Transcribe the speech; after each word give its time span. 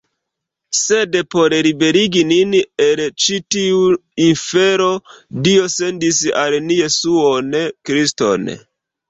Sed 0.77 1.17
por 1.33 1.53
liberigi 1.67 2.23
nin 2.29 2.55
el 2.85 3.01
ĉi 3.25 3.37
tiu 3.57 3.83
infero, 4.29 4.89
Dio 5.49 5.69
sendis 5.75 6.23
al 6.47 6.59
ni 6.71 6.81
Jesuon 6.83 7.55
Kriston. 7.93 8.51